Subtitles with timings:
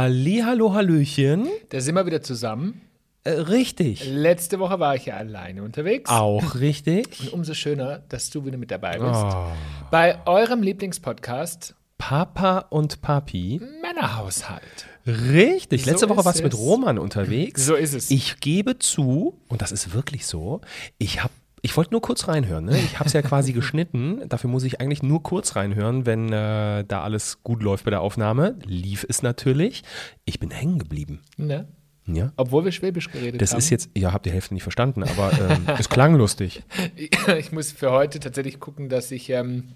[0.00, 1.48] Halli, hallo, hallöchen.
[1.70, 2.82] Da sind wir wieder zusammen.
[3.24, 4.08] Äh, richtig.
[4.08, 6.08] Letzte Woche war ich ja alleine unterwegs.
[6.08, 7.18] Auch richtig.
[7.20, 9.02] Und umso schöner, dass du wieder mit dabei bist.
[9.24, 9.46] Oh.
[9.90, 13.60] Bei eurem Lieblingspodcast Papa und Papi.
[13.82, 14.86] Männerhaushalt.
[15.04, 15.82] Richtig.
[15.82, 16.54] So Letzte Woche ist warst du mit.
[16.54, 17.66] Roman unterwegs.
[17.66, 18.08] So ist es.
[18.12, 20.60] Ich gebe zu, und das ist wirklich so,
[20.98, 22.66] ich habe ich wollte nur kurz reinhören.
[22.66, 22.78] Ne?
[22.78, 24.28] Ich habe es ja quasi geschnitten.
[24.28, 28.00] Dafür muss ich eigentlich nur kurz reinhören, wenn äh, da alles gut läuft bei der
[28.00, 28.56] Aufnahme.
[28.64, 29.82] Lief es natürlich.
[30.24, 31.20] Ich bin hängen geblieben.
[31.36, 31.68] Ne?
[32.06, 32.32] Ja.
[32.36, 33.58] Obwohl wir Schwäbisch geredet Das haben.
[33.58, 36.62] ist jetzt, ja, habt ihr Hälfte nicht verstanden, aber ähm, es klang lustig.
[37.38, 39.74] Ich muss für heute tatsächlich gucken, dass ich ähm,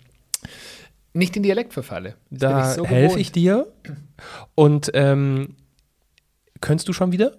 [1.12, 2.16] nicht in Dialekt verfalle.
[2.30, 3.70] Das Da so helfe ich dir.
[4.54, 5.56] Und ähm,
[6.60, 7.36] könntest du schon wieder?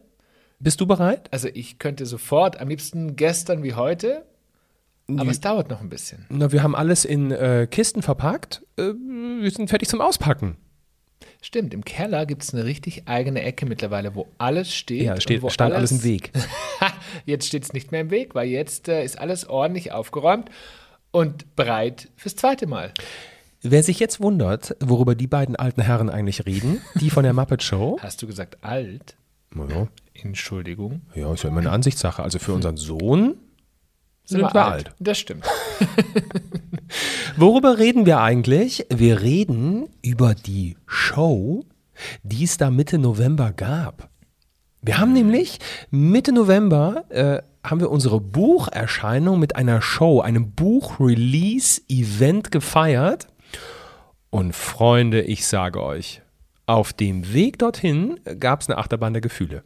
[0.60, 1.28] Bist du bereit?
[1.32, 4.26] Also ich könnte sofort, am liebsten gestern wie heute,
[5.10, 6.26] aber es dauert noch ein bisschen.
[6.30, 8.66] Na, wir haben alles in äh, Kisten verpackt.
[8.78, 8.94] Äh,
[9.42, 10.58] wir sind fertig zum Auspacken.
[11.42, 15.04] Stimmt, im Keller gibt es eine richtig eigene Ecke mittlerweile, wo alles steht.
[15.04, 16.32] Ja, steht, wo stand alles im Weg.
[17.26, 20.50] Jetzt steht es nicht mehr im Weg, weil jetzt äh, ist alles ordentlich aufgeräumt
[21.12, 22.94] und bereit fürs zweite Mal.
[23.62, 27.64] Wer sich jetzt wundert, worüber die beiden alten Herren eigentlich reden, die von der Muppet
[27.64, 27.98] Show.
[28.02, 29.16] Hast du gesagt alt?
[29.56, 31.02] Ja, Entschuldigung.
[31.14, 32.24] ja ist ja immer eine Ansichtssache.
[32.24, 33.36] Also für unseren Sohn
[34.26, 34.92] sind wir alt.
[35.00, 35.46] Das stimmt.
[37.38, 38.86] Worüber reden wir eigentlich?
[38.94, 41.66] Wir reden über die Show,
[42.24, 44.10] die es da Mitte November gab.
[44.82, 45.60] Wir haben nämlich
[45.92, 53.28] Mitte November äh, haben wir unsere Bucherscheinung mit einer Show, einem Buch-Release-Event gefeiert.
[54.30, 56.22] Und Freunde, ich sage euch,
[56.66, 59.64] auf dem Weg dorthin gab es eine Achterbahn der Gefühle.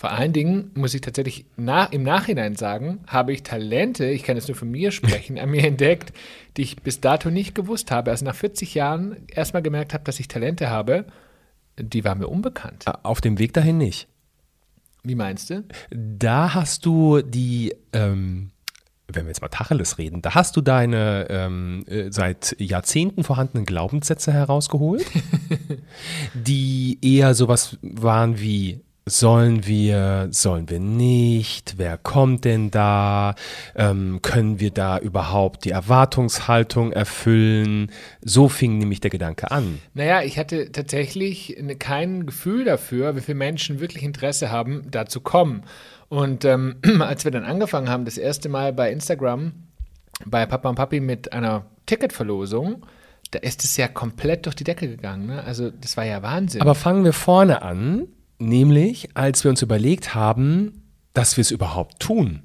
[0.00, 4.34] Vor allen Dingen muss ich tatsächlich na, im Nachhinein sagen, habe ich Talente, ich kann
[4.34, 6.14] jetzt nur von mir sprechen, an mir entdeckt,
[6.56, 8.10] die ich bis dato nicht gewusst habe.
[8.10, 11.04] Also nach 40 Jahren erstmal gemerkt habe, dass ich Talente habe,
[11.78, 12.84] die waren mir unbekannt.
[12.86, 14.08] Äh, Auf dem Weg dahin nicht.
[15.02, 15.64] Wie meinst du?
[15.90, 18.52] Da hast du die, ähm,
[19.06, 23.66] wenn wir jetzt mal Tacheles reden, da hast du deine ähm, äh, seit Jahrzehnten vorhandenen
[23.66, 25.04] Glaubenssätze herausgeholt,
[26.32, 28.80] die eher sowas waren wie
[29.10, 31.74] Sollen wir, sollen wir nicht?
[31.78, 33.34] Wer kommt denn da?
[33.74, 37.90] Ähm, können wir da überhaupt die Erwartungshaltung erfüllen?
[38.22, 39.80] So fing nämlich der Gedanke an.
[39.94, 45.06] Naja, ich hatte tatsächlich ne- kein Gefühl dafür, wie viele Menschen wirklich Interesse haben, da
[45.06, 45.64] zu kommen.
[46.08, 49.52] Und ähm, als wir dann angefangen haben, das erste Mal bei Instagram,
[50.24, 52.86] bei Papa und Papi mit einer Ticketverlosung,
[53.32, 55.26] da ist es ja komplett durch die Decke gegangen.
[55.26, 55.42] Ne?
[55.42, 56.60] Also das war ja Wahnsinn.
[56.60, 58.06] Aber fangen wir vorne an,
[58.40, 62.42] nämlich als wir uns überlegt haben, dass wir es überhaupt tun.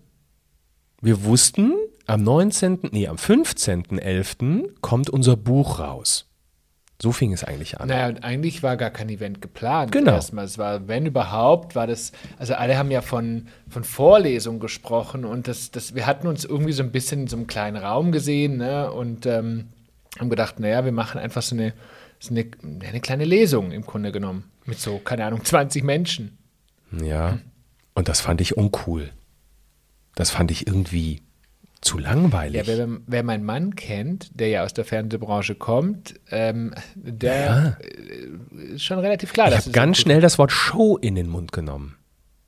[1.02, 1.74] Wir wussten,
[2.08, 4.80] am 19., nee, am 15.11.
[4.82, 6.30] kommt unser Buch raus.
[7.02, 7.90] So fing es eigentlich an.
[7.90, 9.92] Naja, und eigentlich war gar kein Event geplant.
[9.92, 10.14] Genau.
[10.14, 10.46] Erstmal.
[10.46, 15.48] Es war, wenn überhaupt, war das, also alle haben ja von, von Vorlesungen gesprochen und
[15.50, 18.58] das, das, wir hatten uns irgendwie so ein bisschen in so einem kleinen Raum gesehen
[18.58, 19.68] ne, und ähm,
[20.18, 21.74] haben gedacht, naja, wir machen einfach so eine,
[22.26, 22.46] so eine,
[22.88, 24.52] eine kleine Lesung im Grunde genommen.
[24.66, 26.38] Mit so, keine Ahnung, 20 Menschen.
[27.04, 27.40] Ja.
[27.94, 29.12] Und das fand ich uncool.
[30.16, 31.22] Das fand ich irgendwie
[31.82, 32.68] zu langweilig.
[32.68, 38.74] Ja, wer, wer meinen Mann kennt, der ja aus der Fernsehbranche kommt, ähm, der äh,
[38.74, 39.50] ist schon relativ klar.
[39.50, 41.96] ich habe ganz schnell das Wort Show in den Mund genommen.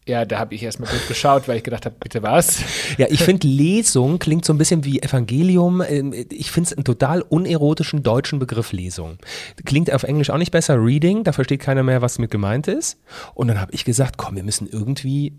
[0.07, 2.61] Ja, da habe ich erstmal gut geschaut, weil ich gedacht habe, bitte was?
[2.97, 5.81] Ja, ich finde Lesung klingt so ein bisschen wie Evangelium.
[5.87, 9.17] Ähm, Ich finde es einen total unerotischen deutschen Begriff Lesung.
[9.65, 10.83] Klingt auf Englisch auch nicht besser.
[10.83, 12.97] Reading, da versteht keiner mehr, was mit gemeint ist.
[13.33, 15.33] Und dann habe ich gesagt, komm, wir müssen irgendwie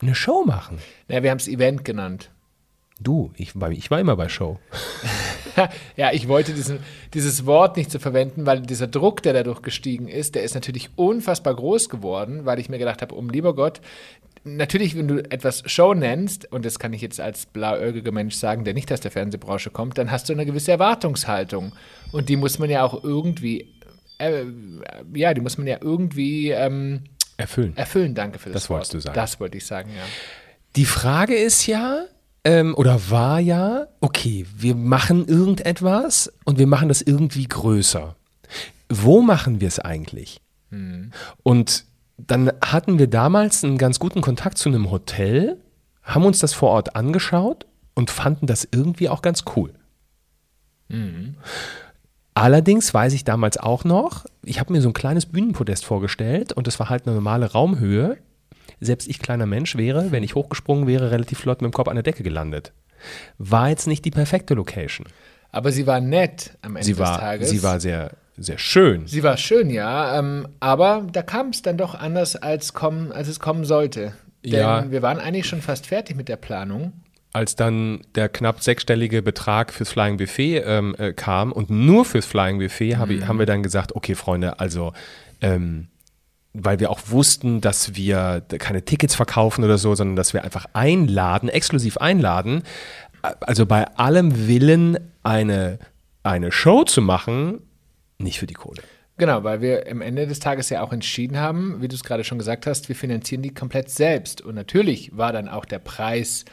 [0.00, 0.78] eine Show machen.
[1.08, 2.30] Ja, wir haben es Event genannt.
[3.00, 4.58] Du, ich war, ich war immer bei Show.
[5.96, 6.80] ja, ich wollte diesen,
[7.12, 10.90] dieses Wort nicht so verwenden, weil dieser Druck, der dadurch gestiegen ist, der ist natürlich
[10.96, 13.80] unfassbar groß geworden, weil ich mir gedacht habe, um lieber Gott,
[14.44, 18.64] natürlich, wenn du etwas Show nennst, und das kann ich jetzt als blauäugiger Mensch sagen,
[18.64, 21.72] der nicht aus der Fernsehbranche kommt, dann hast du eine gewisse Erwartungshaltung.
[22.12, 23.72] Und die muss man ja auch irgendwie,
[24.18, 24.44] äh,
[25.14, 27.04] ja, die muss man ja irgendwie ähm,
[27.36, 27.76] Erfüllen.
[27.76, 28.14] erfüllen.
[28.14, 28.78] Danke für das, Das Wort.
[28.78, 29.14] wolltest du sagen.
[29.14, 30.02] Das wollte ich sagen, ja.
[30.76, 32.04] Die Frage ist ja,
[32.44, 38.16] ähm, oder war ja, okay, wir machen irgendetwas und wir machen das irgendwie größer.
[38.88, 40.40] Wo machen wir es eigentlich?
[41.42, 41.84] Und
[42.16, 45.58] dann hatten wir damals einen ganz guten Kontakt zu einem Hotel,
[46.02, 49.72] haben uns das vor Ort angeschaut und fanden das irgendwie auch ganz cool.
[52.34, 56.66] Allerdings weiß ich damals auch noch, ich habe mir so ein kleines Bühnenpodest vorgestellt und
[56.66, 58.18] das war halt eine normale Raumhöhe.
[58.80, 61.96] Selbst ich kleiner Mensch wäre, wenn ich hochgesprungen wäre, relativ flott mit dem Kopf an
[61.96, 62.72] der Decke gelandet.
[63.38, 65.06] War jetzt nicht die perfekte Location.
[65.52, 67.50] Aber sie war nett am Ende Sie des war, Tages.
[67.50, 69.06] sie war sehr, sehr schön.
[69.06, 70.18] Sie war schön, ja.
[70.18, 74.12] Ähm, aber da kam es dann doch anders, als, kommen, als es kommen sollte.
[74.44, 74.90] Denn Ja.
[74.90, 76.92] wir waren eigentlich schon fast fertig mit der Planung.
[77.32, 82.26] Als dann der knapp sechsstellige Betrag fürs Flying Buffet ähm, äh, kam und nur fürs
[82.26, 84.92] Flying Buffet hab ich, haben wir dann gesagt, okay, Freunde, also
[85.40, 85.88] ähm,
[86.54, 90.66] weil wir auch wussten, dass wir keine Tickets verkaufen oder so, sondern dass wir einfach
[90.72, 92.62] einladen, exklusiv einladen.
[93.40, 95.78] Also bei allem Willen, eine,
[96.22, 97.60] eine Show zu machen,
[98.18, 98.82] nicht für die Kohle.
[99.16, 102.24] Genau, weil wir am Ende des Tages ja auch entschieden haben, wie du es gerade
[102.24, 104.40] schon gesagt hast, wir finanzieren die komplett selbst.
[104.40, 106.44] Und natürlich war dann auch der Preis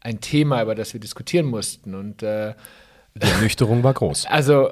[0.00, 1.94] ein Thema, über das wir diskutieren mussten.
[1.94, 2.54] Und äh,
[3.14, 4.26] Die Ernüchterung war groß.
[4.26, 4.70] also,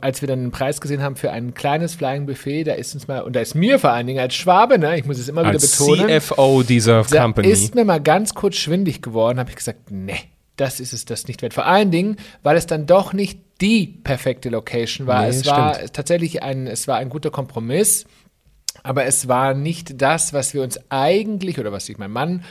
[0.00, 3.08] als wir dann einen Preis gesehen haben für ein kleines Flying Buffet, da ist uns
[3.08, 5.42] mal, und da ist mir vor allen Dingen als Schwabe, ne, ich muss es immer
[5.42, 7.48] wieder Als betonen, CFO dieser da Company.
[7.48, 10.20] ist mir mal ganz kurz schwindig geworden, habe ich gesagt, nee,
[10.56, 11.54] das ist es das nicht wert.
[11.54, 15.22] Vor allen Dingen, weil es dann doch nicht die perfekte Location war.
[15.22, 15.94] Nee, es war stimmt.
[15.94, 18.06] tatsächlich ein, es war ein guter Kompromiss,
[18.82, 22.44] aber es war nicht das, was wir uns eigentlich oder was sich mein Mann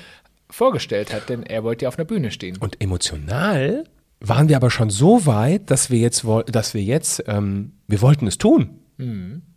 [0.49, 2.57] vorgestellt hat, denn er wollte ja auf einer Bühne stehen.
[2.57, 3.83] Und emotional
[4.19, 8.27] waren wir aber schon so weit, dass wir jetzt, dass wir jetzt, ähm, wir wollten
[8.27, 8.79] es tun.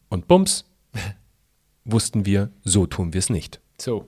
[0.09, 0.67] Und bums,
[1.85, 3.61] wussten wir, so tun wir es nicht.
[3.81, 4.07] So,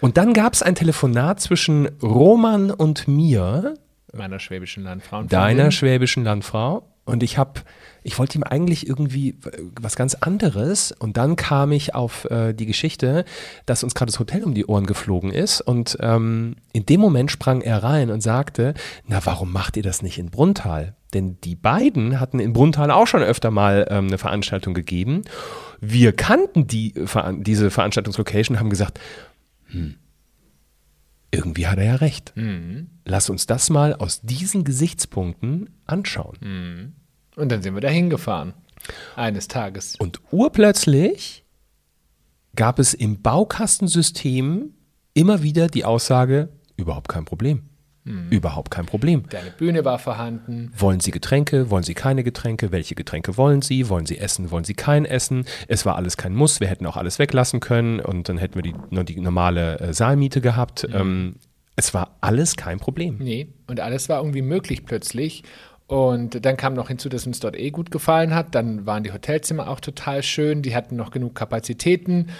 [0.00, 3.74] Und dann gab es ein Telefonat zwischen Roman und mir,
[4.12, 5.22] meiner schwäbischen Landfrau.
[5.22, 6.86] deiner schwäbischen Landfrau.
[7.04, 7.62] Und ich habe,
[8.04, 9.36] ich wollte ihm eigentlich irgendwie
[9.80, 10.92] was ganz anderes.
[10.92, 13.24] Und dann kam ich auf äh, die Geschichte,
[13.66, 15.60] dass uns gerade das Hotel um die Ohren geflogen ist.
[15.60, 18.74] Und ähm, in dem Moment sprang er rein und sagte,
[19.06, 20.94] na, warum macht ihr das nicht in Bruntal?
[21.12, 25.22] Denn die beiden hatten in Bruntal auch schon öfter mal ähm, eine Veranstaltung gegeben.
[25.80, 26.94] Wir kannten die,
[27.38, 29.00] diese Veranstaltungslocation, haben gesagt,
[29.66, 29.96] hm,
[31.32, 32.32] irgendwie hat er ja recht.
[33.04, 36.94] Lass uns das mal aus diesen Gesichtspunkten anschauen.
[37.36, 38.54] Und dann sind wir da hingefahren.
[39.16, 39.96] Eines Tages.
[39.96, 41.44] Und urplötzlich
[42.54, 44.74] gab es im Baukastensystem
[45.14, 47.68] immer wieder die Aussage, überhaupt kein Problem.
[48.04, 49.24] Überhaupt kein Problem.
[49.30, 50.72] Deine Bühne war vorhanden.
[50.76, 51.70] Wollen Sie Getränke?
[51.70, 52.72] Wollen Sie keine Getränke?
[52.72, 53.88] Welche Getränke wollen Sie?
[53.88, 54.50] Wollen Sie essen?
[54.50, 55.44] Wollen Sie kein Essen?
[55.68, 56.58] Es war alles kein Muss.
[56.58, 59.94] Wir hätten auch alles weglassen können und dann hätten wir die, nur die normale äh,
[59.94, 60.86] Saalmiete gehabt.
[60.92, 61.36] Ähm,
[61.76, 63.18] es war alles kein Problem.
[63.20, 65.44] Nee, und alles war irgendwie möglich plötzlich.
[65.86, 68.54] Und dann kam noch hinzu, dass uns dort eh gut gefallen hat.
[68.54, 70.62] Dann waren die Hotelzimmer auch total schön.
[70.62, 72.30] Die hatten noch genug Kapazitäten.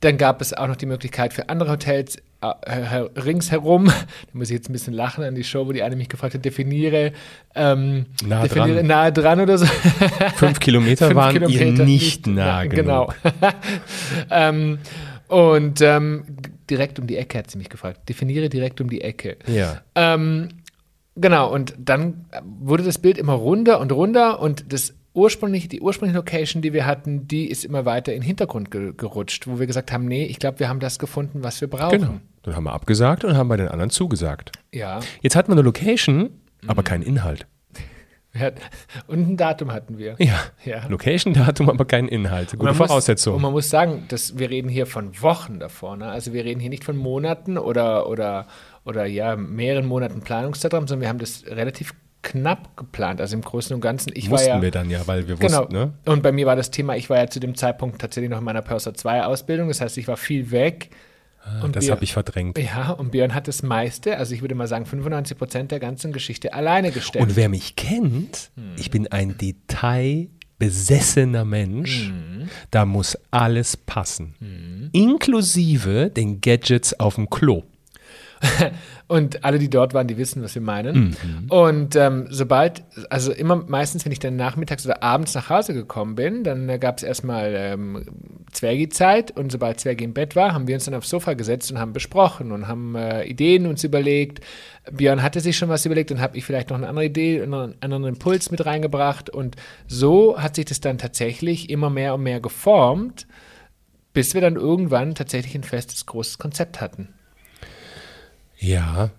[0.00, 2.18] Dann gab es auch noch die Möglichkeit für andere Hotels
[2.50, 3.86] ringsherum.
[4.26, 6.34] Da muss ich jetzt ein bisschen lachen an die Show, wo die eine mich gefragt
[6.34, 7.12] hat, definiere,
[7.54, 8.86] ähm, Nahe definiere dran.
[8.86, 9.66] nahe dran oder so.
[10.36, 12.76] Fünf Kilometer Fünf waren Kilometer ihr nicht nah na- genug.
[12.76, 13.12] Genau.
[14.30, 14.78] ähm,
[15.28, 16.24] und ähm,
[16.70, 18.08] direkt um die Ecke hat sie mich gefragt.
[18.08, 19.36] Definiere direkt um die Ecke.
[19.46, 19.80] Ja.
[19.94, 20.48] Ähm,
[21.16, 22.26] genau, und dann
[22.60, 26.86] wurde das Bild immer runder und runder und das ursprünglich, die ursprüngliche Location, die wir
[26.86, 30.24] hatten, die ist immer weiter in den Hintergrund ge gerutscht, wo wir gesagt haben, nee,
[30.26, 32.00] ich glaube, wir haben das gefunden, was wir brauchen.
[32.00, 32.14] Genau.
[32.46, 34.52] Dann haben wir abgesagt und haben bei den anderen zugesagt.
[34.72, 35.00] Ja.
[35.20, 36.30] Jetzt hatten wir eine Location,
[36.68, 37.46] aber keinen Inhalt.
[38.38, 38.60] Hatten,
[39.06, 40.14] und ein Datum hatten wir.
[40.18, 40.38] Ja.
[40.64, 40.86] Ja.
[40.88, 42.50] Location, Datum, aber keinen Inhalt.
[42.50, 43.32] Gute Man Voraussetzung.
[43.32, 45.96] Muss, und man muss sagen, dass wir reden hier von Wochen davor.
[45.96, 46.06] Ne?
[46.06, 48.46] Also wir reden hier nicht von Monaten oder, oder,
[48.84, 53.22] oder ja, mehreren Monaten Planungszeitraum, sondern wir haben das relativ knapp geplant.
[53.22, 54.12] Also im Großen und Ganzen.
[54.14, 55.60] Ich Mussten ja, wir dann ja, weil wir Genau.
[55.60, 55.92] wussten, ne?
[56.04, 58.44] Und bei mir war das Thema, ich war ja zu dem Zeitpunkt tatsächlich noch in
[58.44, 59.68] meiner Purser 2 Ausbildung.
[59.68, 60.90] Das heißt, ich war viel weg.
[61.62, 62.58] Und Das habe ich verdrängt.
[62.58, 66.12] Ja, und Björn hat das meiste, also ich würde mal sagen 95 Prozent der ganzen
[66.12, 67.24] Geschichte alleine gestellt.
[67.24, 68.74] Und wer mich kennt, Hm.
[68.78, 72.08] ich bin ein detailbesessener Mensch.
[72.08, 72.48] Hm.
[72.70, 74.90] Da muss alles passen.
[74.92, 77.62] Inklusive den Gadgets auf dem Klo.
[79.08, 81.16] Und alle, die dort waren, die wissen, was wir meinen.
[81.48, 86.16] Und ähm, sobald, also immer meistens, wenn ich dann nachmittags oder abends nach Hause gekommen
[86.16, 88.04] bin, dann äh, gab es erstmal ähm,
[88.52, 91.78] Zwergi-Zeit und sobald Zwergi im Bett war, haben wir uns dann aufs Sofa gesetzt und
[91.78, 94.40] haben besprochen und haben äh, Ideen uns überlegt.
[94.90, 97.74] Björn hatte sich schon was überlegt, dann habe ich vielleicht noch eine andere Idee, einen
[97.80, 102.40] anderen Impuls mit reingebracht und so hat sich das dann tatsächlich immer mehr und mehr
[102.40, 103.26] geformt,
[104.12, 107.08] bis wir dann irgendwann tatsächlich ein festes, großes Konzept hatten.
[108.58, 109.10] Ja.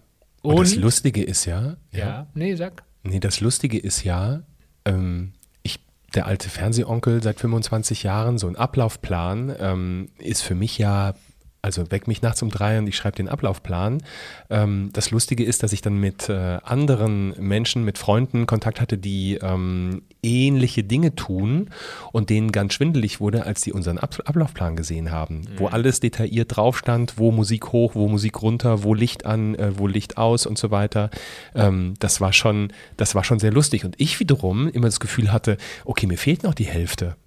[0.42, 0.82] Und, das Und?
[0.82, 2.84] Lustige ist ja, Ja, nee, sag.
[3.04, 4.44] Nee, das Lustige ist ja,
[4.86, 5.80] ähm, ich,
[6.14, 11.16] der alte Fernsehonkel seit 25 Jahren, so ein Ablaufplan ähm, ist für mich ja
[11.68, 14.02] Also weck mich nachts um drei und ich schreibe den Ablaufplan.
[14.50, 18.98] Ähm, das Lustige ist, dass ich dann mit äh, anderen Menschen, mit Freunden Kontakt hatte,
[18.98, 21.70] die ähm, ähnliche Dinge tun
[22.14, 25.48] und denen ganz schwindelig wurde, als die unseren Ab Ablaufplan gesehen haben, mhm.
[25.58, 29.78] wo alles detailliert drauf stand, wo Musik hoch, wo Musik runter, wo Licht an, äh,
[29.78, 31.10] wo Licht aus und so weiter.
[31.54, 33.84] Ähm, das war schon, das war schon sehr lustig.
[33.84, 37.18] Und ich wiederum immer das Gefühl hatte, okay, mir fehlt noch die Hälfte.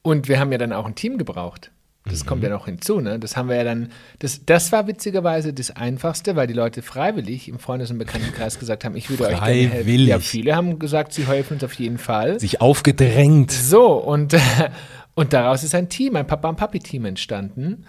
[0.00, 1.70] Und wir haben ja dann auch ein Team gebraucht.
[2.04, 2.28] Das mhm.
[2.28, 3.18] kommt ja noch hinzu, ne?
[3.18, 3.90] Das haben wir ja dann,
[4.20, 8.84] das, das war witzigerweise das Einfachste, weil die Leute freiwillig im Freundes- und Bekanntenkreis gesagt
[8.84, 10.06] haben, ich würde euch gerne helfen.
[10.06, 12.40] Ja, viele haben gesagt, sie helfen uns auf jeden Fall.
[12.40, 13.52] Sich aufgedrängt.
[13.52, 14.34] So, und,
[15.14, 17.84] und daraus ist ein Team, ein Papa- und Papi-Team entstanden.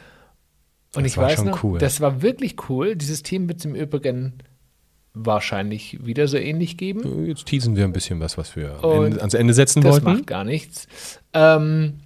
[0.93, 1.79] Und das ich weiß noch, cool.
[1.79, 2.97] das war wirklich cool.
[2.97, 4.33] Dieses Team wird es im Übrigen
[5.13, 7.25] wahrscheinlich wieder so ähnlich geben.
[7.25, 10.05] Jetzt teasen wir ein bisschen was, was wir ans Ende setzen das wollten.
[10.05, 10.87] Das macht gar nichts.
[11.33, 11.99] Ähm,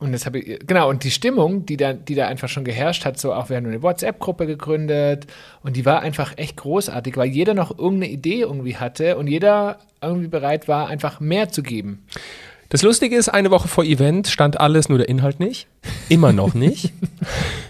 [0.00, 3.04] und das habe ich, genau, und die Stimmung, die da, die da einfach schon geherrscht
[3.04, 5.26] hat, so auch wir haben eine WhatsApp-Gruppe gegründet
[5.62, 9.78] und die war einfach echt großartig, weil jeder noch irgendeine Idee irgendwie hatte und jeder
[10.02, 12.06] irgendwie bereit war, einfach mehr zu geben.
[12.70, 15.66] Das Lustige ist, eine Woche vor Event stand alles, nur der Inhalt nicht.
[16.08, 16.92] Immer noch nicht.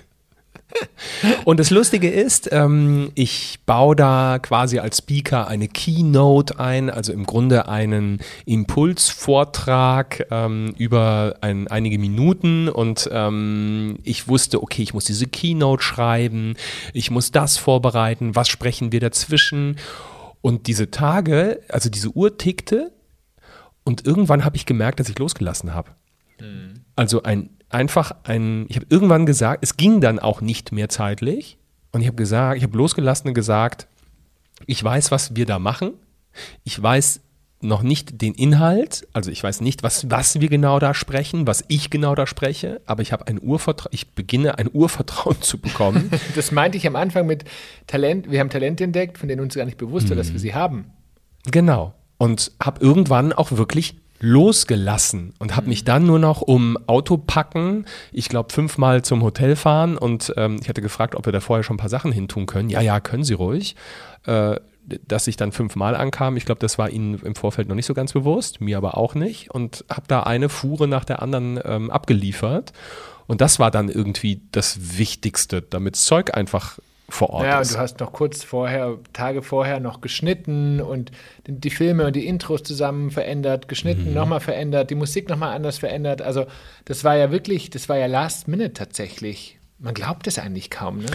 [1.44, 7.12] Und das Lustige ist, ähm, ich baue da quasi als Speaker eine Keynote ein, also
[7.12, 12.68] im Grunde einen Impulsvortrag ähm, über ein, einige Minuten.
[12.68, 16.54] Und ähm, ich wusste, okay, ich muss diese Keynote schreiben,
[16.92, 19.76] ich muss das vorbereiten, was sprechen wir dazwischen.
[20.42, 22.92] Und diese Tage, also diese Uhr tickte
[23.84, 25.90] und irgendwann habe ich gemerkt, dass ich losgelassen habe.
[26.40, 26.84] Mhm.
[26.96, 31.56] Also ein einfach ein, ich habe irgendwann gesagt, es ging dann auch nicht mehr zeitlich.
[31.92, 33.86] Und ich habe gesagt, ich habe losgelassen und gesagt,
[34.66, 35.92] ich weiß, was wir da machen.
[36.64, 37.20] Ich weiß
[37.62, 41.64] noch nicht den Inhalt, also ich weiß nicht, was, was wir genau da sprechen, was
[41.68, 46.10] ich genau da spreche, aber ich habe ein Urvertrauen, ich beginne ein Urvertrauen zu bekommen.
[46.34, 47.44] das meinte ich am Anfang mit
[47.86, 50.20] Talent, wir haben Talent entdeckt, von denen uns gar nicht bewusst war, mhm.
[50.20, 50.86] dass wir sie haben.
[51.50, 51.92] Genau.
[52.16, 57.86] Und habe irgendwann auch wirklich losgelassen und habe mich dann nur noch um Auto packen,
[58.12, 61.64] ich glaube fünfmal zum Hotel fahren und ähm, ich hatte gefragt, ob wir da vorher
[61.64, 62.68] schon ein paar Sachen hintun können.
[62.68, 63.76] Ja, ja, können Sie ruhig.
[64.26, 64.56] Äh,
[65.06, 67.94] dass ich dann fünfmal ankam, ich glaube, das war Ihnen im Vorfeld noch nicht so
[67.94, 71.90] ganz bewusst, mir aber auch nicht und habe da eine Fuhre nach der anderen ähm,
[71.90, 72.72] abgeliefert.
[73.26, 77.72] Und das war dann irgendwie das Wichtigste, damit Zeug einfach vor Ort ja, ist.
[77.72, 81.10] Ja, du hast noch kurz vorher, Tage vorher noch geschnitten und
[81.46, 84.14] die Filme und die Intros zusammen verändert, geschnitten, mhm.
[84.14, 86.22] nochmal verändert, die Musik nochmal anders verändert.
[86.22, 86.46] Also
[86.84, 89.58] das war ja wirklich, das war ja Last Minute tatsächlich.
[89.78, 91.06] Man glaubt es eigentlich kaum, ne?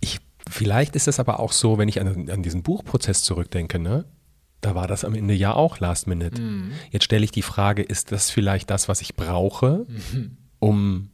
[0.00, 4.04] Ich, vielleicht ist es aber auch so, wenn ich an, an diesen Buchprozess zurückdenke, ne?
[4.60, 6.40] Da war das am Ende ja auch Last Minute.
[6.42, 6.72] Mhm.
[6.90, 10.36] Jetzt stelle ich die Frage, ist das vielleicht das, was ich brauche, mhm.
[10.58, 11.10] um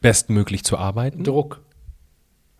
[0.00, 1.22] bestmöglich zu arbeiten?
[1.22, 1.62] Druck.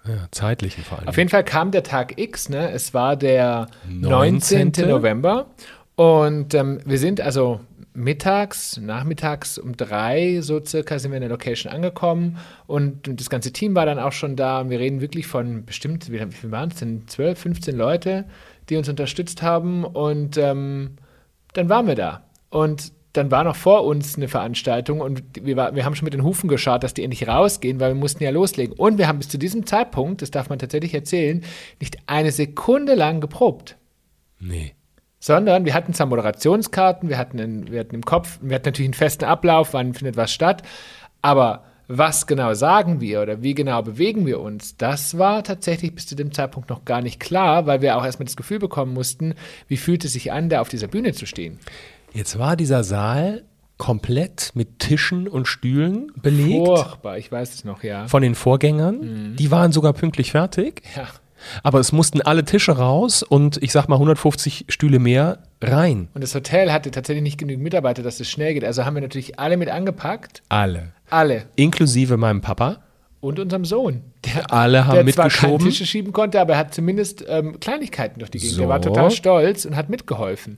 [0.07, 1.09] Ja, zeitlichen vor allem.
[1.09, 2.71] Auf jeden Fall kam der Tag X, ne?
[2.71, 4.69] Es war der 19.
[4.69, 4.89] 19.
[4.89, 5.47] November.
[5.97, 7.61] Und ähm, wir sind also
[7.93, 13.53] mittags, nachmittags um drei so circa sind wir in der Location angekommen und, das ganze
[13.53, 16.71] Team war dann auch schon da und wir reden wirklich von bestimmt, wie, wie waren
[16.71, 18.25] es denn, 12, 15 Leute,
[18.69, 20.97] die uns unterstützt haben und ähm,
[21.53, 22.23] dann waren wir da.
[22.49, 26.15] Und dann war noch vor uns eine Veranstaltung und wir, war, wir haben schon mit
[26.15, 28.75] den Hufen geschaut, dass die endlich rausgehen, weil wir mussten ja loslegen.
[28.77, 31.43] Und wir haben bis zu diesem Zeitpunkt, das darf man tatsächlich erzählen,
[31.81, 33.77] nicht eine Sekunde lang geprobt.
[34.39, 34.75] Nee.
[35.19, 38.89] Sondern wir hatten zwar Moderationskarten, wir hatten, einen, wir hatten im Kopf, wir hatten natürlich
[38.89, 40.63] einen festen Ablauf, wann findet was statt,
[41.21, 46.07] aber was genau sagen wir oder wie genau bewegen wir uns, das war tatsächlich bis
[46.07, 49.35] zu dem Zeitpunkt noch gar nicht klar, weil wir auch erstmal das Gefühl bekommen mussten,
[49.67, 51.59] wie fühlt es sich an, da auf dieser Bühne zu stehen.
[52.13, 53.45] Jetzt war dieser Saal
[53.77, 56.67] komplett mit Tischen und Stühlen belegt.
[56.67, 58.07] Furchtbar, ich weiß es noch, ja.
[58.09, 58.99] Von den Vorgängern.
[59.33, 59.37] Mhm.
[59.37, 60.83] Die waren sogar pünktlich fertig.
[60.97, 61.09] Ja.
[61.63, 66.09] Aber es mussten alle Tische raus und ich sag mal 150 Stühle mehr rein.
[66.13, 68.65] Und das Hotel hatte tatsächlich nicht genügend Mitarbeiter, dass es schnell geht.
[68.65, 70.43] Also haben wir natürlich alle mit angepackt.
[70.51, 70.93] Alle.
[71.09, 71.47] Alle.
[71.57, 72.83] Inklusive meinem Papa.
[73.21, 74.03] Und unserem Sohn.
[74.25, 75.31] Der, Alle haben der mitgeschoben.
[75.31, 78.57] zwar keine Tische schieben konnte, aber er hat zumindest ähm, Kleinigkeiten durch die Gegend.
[78.57, 78.63] So.
[78.63, 80.57] Er war total stolz und hat mitgeholfen.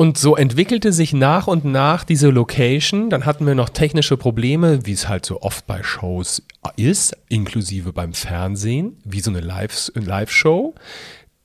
[0.00, 3.10] Und so entwickelte sich nach und nach diese Location.
[3.10, 6.42] Dann hatten wir noch technische Probleme, wie es halt so oft bei Shows
[6.76, 10.74] ist, inklusive beim Fernsehen, wie so eine Live-Show.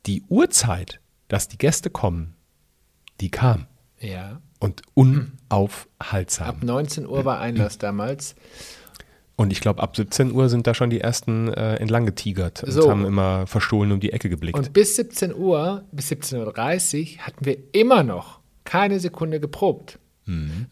[0.05, 2.37] Die Uhrzeit, dass die Gäste kommen,
[3.19, 3.65] die kam.
[3.99, 4.39] Ja.
[4.59, 6.47] Und unaufhaltsam.
[6.47, 8.35] Ab 19 Uhr war Einlass damals.
[9.35, 12.71] Und ich glaube, ab 17 Uhr sind da schon die ersten äh, entlang getigert und
[12.71, 12.89] so.
[12.89, 14.57] haben immer verstohlen um die Ecke geblickt.
[14.57, 19.97] Und bis 17 Uhr, bis 17.30 Uhr hatten wir immer noch keine Sekunde geprobt.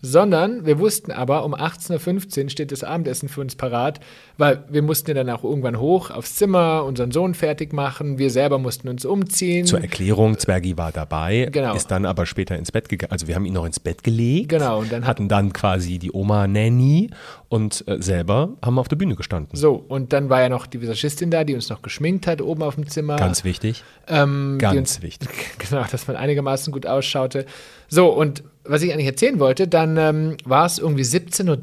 [0.02, 4.00] Sondern wir wussten aber, um 18.15 Uhr steht das Abendessen für uns parat,
[4.40, 8.32] weil wir mussten ja dann auch irgendwann hoch aufs Zimmer, unseren Sohn fertig machen, wir
[8.32, 9.68] selber mussten uns umziehen.
[9.68, 11.76] Zur Erklärung, Zwergi war dabei, Genau.
[11.76, 13.12] ist dann aber später ins Bett gegangen.
[13.12, 14.50] Also wir haben ihn noch ins Bett gelegt.
[14.50, 17.12] Genau, und dann hat- hatten dann quasi die Oma Nanny
[17.48, 19.56] und äh, selber haben auf der Bühne gestanden.
[19.56, 22.64] So, und dann war ja noch die Visagistin da, die uns noch geschminkt hat oben
[22.64, 23.18] auf dem Zimmer.
[23.18, 23.84] Ganz wichtig.
[24.08, 25.30] ähm, Ganz uns, wichtig.
[25.60, 27.46] Genau, dass man einigermaßen gut ausschaute.
[27.94, 31.56] So, und was ich eigentlich erzählen wollte, dann ähm, war es irgendwie 17.30 Uhr,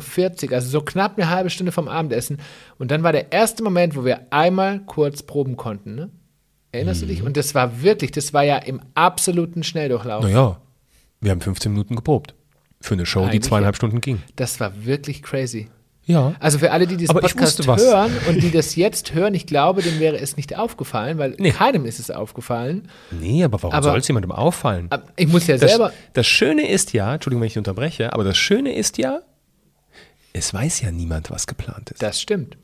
[0.00, 2.38] 17.40 Uhr, also so knapp eine halbe Stunde vom Abendessen.
[2.78, 5.94] Und dann war der erste Moment, wo wir einmal kurz proben konnten.
[5.94, 6.10] Ne?
[6.72, 7.06] Erinnerst Mhm.
[7.06, 7.22] du dich?
[7.22, 10.24] Und das war wirklich, das war ja im absoluten Schnelldurchlauf.
[10.24, 10.60] Naja,
[11.22, 12.34] wir haben 15 Minuten geprobt.
[12.82, 14.22] Für eine Show, die Eigentlich zweieinhalb Stunden ging.
[14.36, 15.68] Das war wirklich crazy.
[16.08, 16.32] Ja.
[16.40, 20.00] Also für alle, die diesen Podcast hören und die das jetzt hören, ich glaube, denen
[20.00, 21.50] wäre es nicht aufgefallen, weil Nee.
[21.52, 22.88] keinem ist es aufgefallen.
[23.10, 24.88] Nee, aber warum soll es jemandem auffallen?
[25.16, 25.92] Ich muss ja Das, selber.
[26.14, 29.20] das Schöne ist ja, Entschuldigung, wenn ich unterbreche, aber das Schöne ist ja,
[30.32, 32.02] es weiß ja niemand, was geplant ist.
[32.02, 32.56] Das stimmt.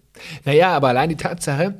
[0.44, 1.74] Naja, aber allein die Tatsache,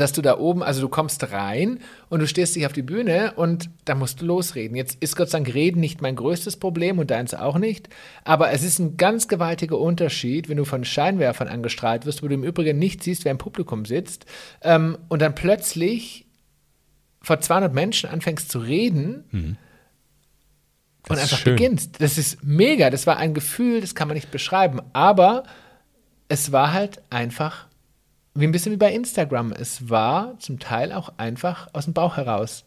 [0.00, 3.32] dass du da oben, also du kommst rein und du stehst dich auf die Bühne
[3.36, 4.76] und da musst du losreden.
[4.76, 7.88] Jetzt ist Gott sei Dank Reden nicht mein größtes Problem und deins auch nicht,
[8.24, 12.34] aber es ist ein ganz gewaltiger Unterschied, wenn du von Scheinwerfern angestrahlt wirst, wo du
[12.34, 14.26] im Übrigen nicht siehst, wer im Publikum sitzt
[14.62, 16.26] ähm, und dann plötzlich
[17.20, 19.56] vor 200 Menschen anfängst zu reden und Mhm.
[21.16, 21.56] Ist einfach schön.
[21.56, 22.00] beginnst.
[22.00, 22.88] Das ist mega.
[22.88, 24.80] Das war ein Gefühl, das kann man nicht beschreiben.
[24.92, 25.42] Aber
[26.28, 27.66] es war halt einfach
[28.34, 29.52] wie ein bisschen wie bei Instagram.
[29.52, 32.64] Es war zum Teil auch einfach aus dem Bauch heraus.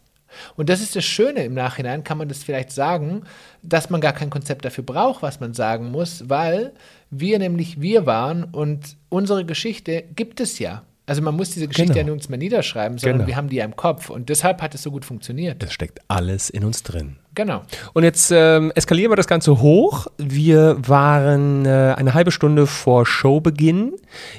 [0.56, 3.22] Und das ist das Schöne im Nachhinein, kann man das vielleicht sagen,
[3.62, 6.72] dass man gar kein Konzept dafür braucht, was man sagen muss, weil
[7.10, 10.82] wir nämlich wir waren und unsere Geschichte gibt es ja.
[11.06, 11.98] Also man muss diese Geschichte Genau.
[11.98, 13.28] ja nirgends mehr niederschreiben, sondern Genau.
[13.28, 15.62] wir haben die ja im Kopf und deshalb hat es so gut funktioniert.
[15.62, 17.16] Es steckt alles in uns drin.
[17.36, 17.62] Genau.
[17.92, 20.06] Und jetzt ähm, eskalieren wir das Ganze hoch.
[20.16, 23.92] Wir waren äh, eine halbe Stunde vor Showbeginn.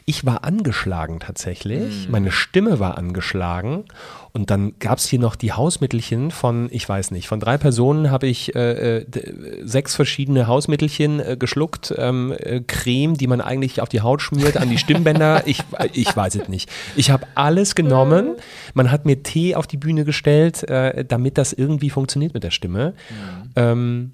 [0.05, 2.09] Ich war angeschlagen tatsächlich.
[2.09, 3.85] Meine Stimme war angeschlagen.
[4.33, 8.11] Und dann gab es hier noch die Hausmittelchen von, ich weiß nicht, von drei Personen
[8.11, 9.05] habe ich äh, äh,
[9.63, 11.93] sechs verschiedene Hausmittelchen äh, geschluckt.
[11.97, 15.43] Ähm, äh, Creme, die man eigentlich auf die Haut schmiert, an die Stimmbänder.
[15.45, 16.69] ich, ich weiß es nicht.
[16.95, 18.35] Ich habe alles genommen.
[18.73, 22.51] Man hat mir Tee auf die Bühne gestellt, äh, damit das irgendwie funktioniert mit der
[22.51, 22.93] Stimme.
[23.55, 24.13] Ähm,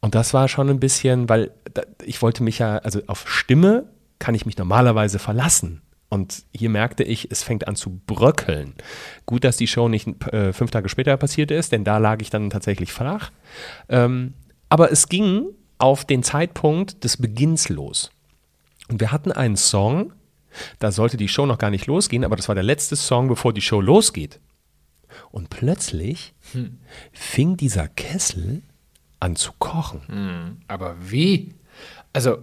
[0.00, 3.84] und das war schon ein bisschen, weil da, ich wollte mich ja, also auf Stimme
[4.18, 5.80] kann ich mich normalerweise verlassen.
[6.14, 8.74] Und hier merkte ich, es fängt an zu bröckeln.
[9.26, 12.30] Gut, dass die Show nicht äh, fünf Tage später passiert ist, denn da lag ich
[12.30, 13.32] dann tatsächlich flach.
[13.88, 14.34] Ähm,
[14.68, 15.46] aber es ging
[15.78, 18.12] auf den Zeitpunkt des Beginns los.
[18.88, 20.12] Und wir hatten einen Song,
[20.78, 23.52] da sollte die Show noch gar nicht losgehen, aber das war der letzte Song, bevor
[23.52, 24.38] die Show losgeht.
[25.32, 26.32] Und plötzlich
[27.12, 28.62] fing dieser Kessel
[29.18, 30.62] an zu kochen.
[30.68, 31.56] Aber wie?
[32.12, 32.38] Also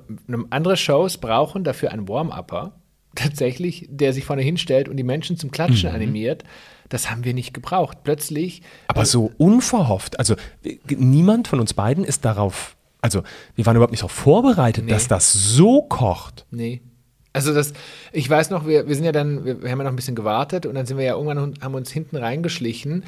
[0.50, 2.74] andere Shows brauchen dafür einen Warm-Upper,
[3.16, 5.96] tatsächlich, der sich vorne hinstellt und die Menschen zum Klatschen Mhm.
[5.96, 6.44] animiert.
[6.90, 8.00] Das haben wir nicht gebraucht.
[8.04, 10.20] Plötzlich, Aber so unverhofft.
[10.20, 13.24] Also w- niemand von uns beiden ist darauf, also
[13.56, 16.46] wir waren überhaupt nicht darauf vorbereitet, dass das so kocht.
[16.52, 16.82] nee.
[17.34, 17.72] Also das,
[18.12, 20.16] ich weiß noch, wir, wir sind ja dann, wir, wir haben ja noch ein bisschen
[20.16, 23.06] gewartet und dann sind wir ja irgendwann haben uns hinten reingeschlichen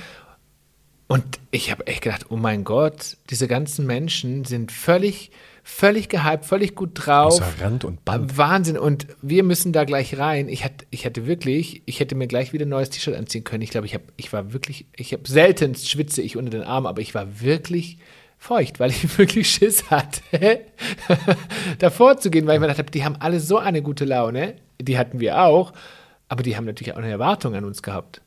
[1.07, 5.31] und ich habe echt gedacht, oh mein Gott, diese ganzen Menschen sind völlig,
[5.63, 7.33] völlig gehypt, völlig gut drauf.
[7.33, 8.37] Außer Rand und Band.
[8.37, 8.77] Wahnsinn.
[8.77, 10.49] Und wir müssen da gleich rein.
[10.49, 13.63] Ich hatte, ich hatte wirklich, ich hätte mir gleich wieder ein neues T-Shirt anziehen können.
[13.63, 16.85] Ich glaube, ich habe, ich war wirklich, ich habe seltenst schwitze ich unter den Armen,
[16.85, 17.97] aber ich war wirklich
[18.37, 20.59] feucht, weil ich wirklich Schiss hatte,
[21.79, 24.55] davor zu gehen, weil ich mir gedacht habe, die haben alle so eine gute Laune.
[24.81, 25.71] Die hatten wir auch,
[26.27, 28.21] aber die haben natürlich auch eine Erwartung an uns gehabt.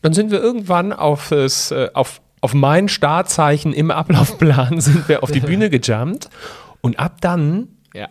[0.00, 5.22] Dann sind wir irgendwann auf, das, äh, auf, auf mein Startzeichen im Ablaufplan sind wir
[5.22, 6.28] auf die Bühne gejumpt
[6.80, 8.08] und ab dann Ja,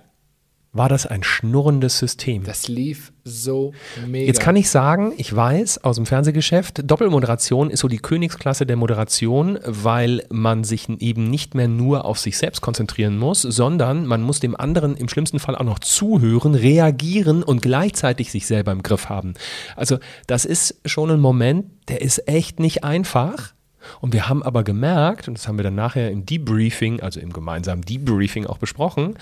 [0.73, 2.43] war das ein schnurrendes System.
[2.43, 3.73] das lief so
[4.05, 4.27] mega.
[4.27, 8.75] Jetzt kann ich sagen, ich weiß aus dem Fernsehgeschäft, Doppelmoderation ist so die Königsklasse der
[8.75, 14.21] Moderation, weil man sich eben nicht mehr nur auf sich selbst konzentrieren muss, sondern man
[14.21, 18.83] muss dem anderen im schlimmsten Fall auch noch zuhören, reagieren und gleichzeitig sich selber im
[18.83, 19.33] Griff haben.
[19.75, 23.53] Also das ist schon ein Moment, der ist echt nicht einfach.
[24.01, 27.33] Und wir haben aber gemerkt, und das haben wir dann nachher im Debriefing, also im
[27.33, 29.15] gemeinsamen Debriefing auch besprochen,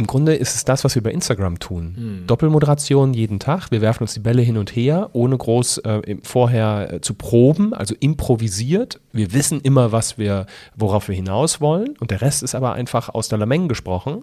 [0.00, 2.22] im Grunde ist es das, was wir bei Instagram tun.
[2.26, 3.70] Doppelmoderation jeden Tag.
[3.70, 7.74] Wir werfen uns die Bälle hin und her, ohne groß äh, vorher äh, zu proben,
[7.74, 8.98] also improvisiert.
[9.12, 11.96] Wir wissen immer, was wir, worauf wir hinaus wollen.
[12.00, 14.22] Und der Rest ist aber einfach aus der Lameng gesprochen.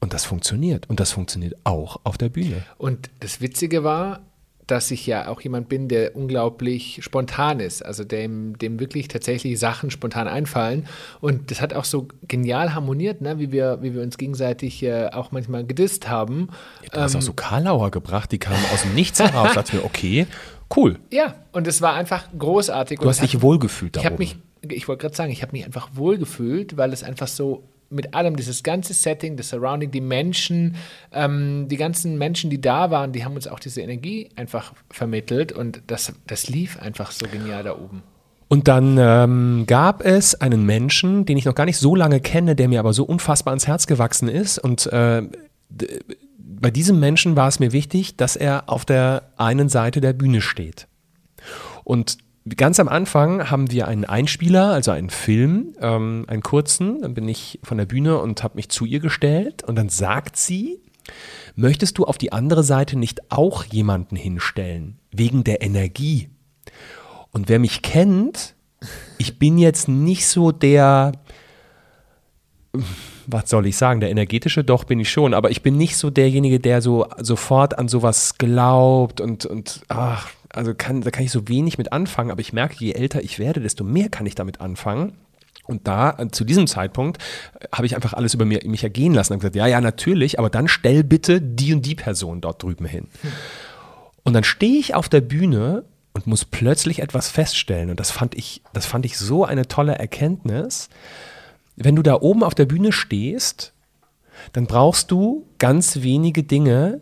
[0.00, 0.90] Und das funktioniert.
[0.90, 2.64] Und das funktioniert auch auf der Bühne.
[2.76, 4.20] Und das Witzige war,
[4.66, 9.58] dass ich ja auch jemand bin, der unglaublich spontan ist, also dem, dem wirklich tatsächlich
[9.58, 10.86] Sachen spontan einfallen.
[11.20, 13.38] Und das hat auch so genial harmoniert, ne?
[13.38, 16.48] wie, wir, wie wir uns gegenseitig äh, auch manchmal gedisst haben.
[16.82, 19.48] Ja, du hast auch so Karlauer gebracht, die kamen aus dem Nichts heraus.
[19.50, 20.26] Da dachte mir, okay,
[20.76, 20.98] cool.
[21.12, 22.98] Ja, und es war einfach großartig.
[22.98, 24.24] Du und hast dich wohlgefühlt da Ich habe oben.
[24.24, 24.36] mich,
[24.76, 28.36] ich wollte gerade sagen, ich habe mich einfach wohlgefühlt, weil es einfach so mit allem,
[28.36, 30.76] dieses ganze Setting, das Surrounding, die Menschen,
[31.12, 35.52] ähm, die ganzen Menschen, die da waren, die haben uns auch diese Energie einfach vermittelt
[35.52, 38.02] und das, das lief einfach so genial da oben.
[38.48, 42.54] Und dann ähm, gab es einen Menschen, den ich noch gar nicht so lange kenne,
[42.54, 44.58] der mir aber so unfassbar ans Herz gewachsen ist.
[44.58, 45.22] Und äh,
[46.38, 50.40] bei diesem Menschen war es mir wichtig, dass er auf der einen Seite der Bühne
[50.40, 50.86] steht.
[51.82, 52.18] Und
[52.54, 57.02] ganz am Anfang haben wir einen Einspieler, also einen Film, ähm, einen kurzen.
[57.02, 59.64] Dann bin ich von der Bühne und habe mich zu ihr gestellt.
[59.64, 60.80] Und dann sagt sie,
[61.56, 64.98] möchtest du auf die andere Seite nicht auch jemanden hinstellen?
[65.10, 66.28] Wegen der Energie.
[67.32, 68.54] Und wer mich kennt,
[69.18, 71.12] ich bin jetzt nicht so der,
[73.26, 76.10] was soll ich sagen, der energetische, doch bin ich schon, aber ich bin nicht so
[76.10, 81.30] derjenige, der so sofort an sowas glaubt und, und ach, also kann, da kann ich
[81.30, 84.34] so wenig mit anfangen, aber ich merke, je älter ich werde, desto mehr kann ich
[84.34, 85.12] damit anfangen.
[85.66, 87.20] Und da, äh, zu diesem Zeitpunkt,
[87.60, 90.38] äh, habe ich einfach alles über mir, mich ergehen lassen und gesagt, ja, ja, natürlich,
[90.38, 93.08] aber dann stell bitte die und die Person dort drüben hin.
[94.22, 97.90] Und dann stehe ich auf der Bühne und muss plötzlich etwas feststellen.
[97.90, 100.88] Und das fand ich, das fand ich so eine tolle Erkenntnis.
[101.76, 103.72] Wenn du da oben auf der Bühne stehst,
[104.52, 107.00] dann brauchst du ganz wenige Dinge,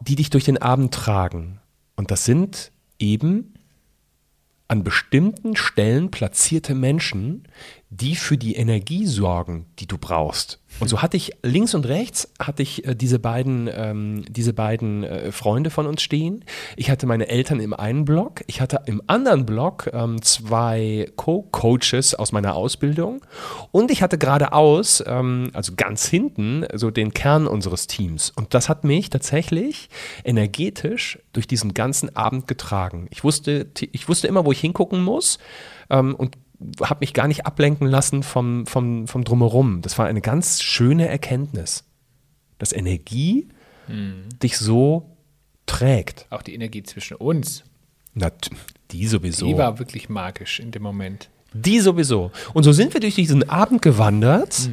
[0.00, 1.60] die dich durch den Abend tragen.
[1.96, 3.54] Und das sind eben
[4.68, 7.44] an bestimmten Stellen platzierte Menschen,
[8.00, 10.60] die für die Energie sorgen, die du brauchst.
[10.80, 15.04] Und so hatte ich links und rechts hatte ich äh, diese beiden, ähm, diese beiden
[15.04, 16.44] äh, Freunde von uns stehen.
[16.74, 18.42] Ich hatte meine Eltern im einen Block.
[18.48, 23.24] Ich hatte im anderen Block ähm, zwei Co-Coaches aus meiner Ausbildung.
[23.70, 28.32] Und ich hatte geradeaus, ähm, also ganz hinten, so den Kern unseres Teams.
[28.34, 29.88] Und das hat mich tatsächlich
[30.24, 33.06] energetisch durch diesen ganzen Abend getragen.
[33.10, 35.38] Ich wusste, ich wusste immer, wo ich hingucken muss.
[35.90, 36.36] Ähm, und
[36.82, 39.82] habe mich gar nicht ablenken lassen vom, vom, vom Drumherum.
[39.82, 41.84] Das war eine ganz schöne Erkenntnis,
[42.58, 43.48] dass Energie
[44.42, 45.10] dich so
[45.66, 46.26] trägt.
[46.30, 47.64] Auch die Energie zwischen uns,
[48.14, 48.30] Na,
[48.90, 49.46] die sowieso.
[49.46, 51.28] die war wirklich magisch in dem Moment.
[51.52, 52.30] Die sowieso.
[52.54, 54.68] Und so sind wir durch diesen Abend gewandert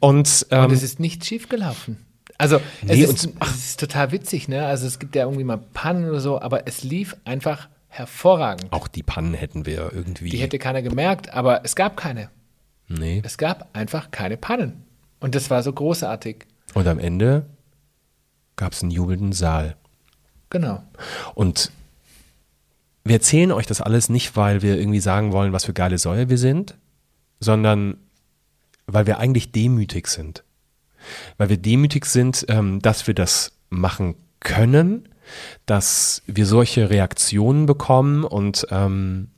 [0.00, 1.96] und, ähm, Und es ist nicht schief gelaufen.
[2.38, 4.64] Also es, Nee, ist, und- es ist total witzig, ne?
[4.66, 8.72] Also es gibt ja irgendwie mal Pannen oder so, aber es lief einfach hervorragend.
[8.72, 10.30] auch die Pannen hätten wir irgendwie.
[10.30, 12.30] Die hätte keiner gemerkt, aber es gab keine.
[12.88, 13.20] nee.
[13.24, 14.84] Es gab einfach keine Pannen.
[15.18, 16.46] Und das war so großartig.
[16.72, 17.46] Und am Ende
[18.56, 19.76] gab es einen jubelnden Saal.
[20.48, 20.82] Genau.
[21.34, 21.70] Und
[23.04, 26.28] wir erzählen euch das alles nicht, weil wir irgendwie sagen wollen, was für geile Säue
[26.28, 26.76] wir sind,
[27.40, 27.96] sondern
[28.86, 30.44] weil wir eigentlich demütig sind.
[31.38, 35.08] Weil wir demütig sind, ähm, dass wir das machen können,
[35.66, 39.28] dass wir solche Reaktionen bekommen und ähm,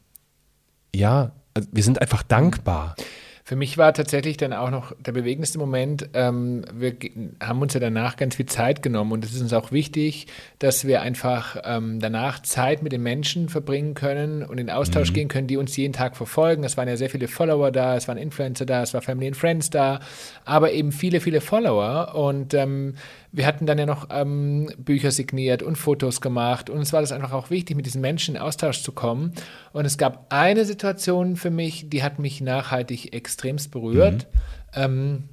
[0.95, 1.33] ja,
[1.71, 2.97] wir sind einfach dankbar.
[3.45, 6.09] Für mich war tatsächlich dann auch noch der bewegendste Moment.
[6.15, 6.95] Ähm, wir
[7.43, 10.29] haben uns ja danach ganz viel Zeit genommen und es ist uns auch wichtig,
[10.61, 15.27] dass wir einfach ähm, danach Zeit mit den Menschen verbringen können und in Austausch gehen
[15.27, 16.63] können, die uns jeden Tag verfolgen.
[16.63, 19.37] Es waren ja sehr viele Follower da, es waren Influencer da, es war Family and
[19.37, 19.99] Friends da,
[20.45, 22.95] aber eben viele, viele Follower und ähm,
[23.33, 27.13] wir hatten dann ja noch ähm, Bücher signiert und Fotos gemacht und uns war das
[27.13, 29.33] einfach auch wichtig, mit diesen Menschen in Austausch zu kommen.
[29.73, 34.27] Und es gab eine Situation für mich, die hat mich nachhaltig extremst berührt,
[34.75, 35.25] ähm,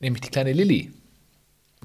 [0.00, 0.92] nämlich die kleine Lilly.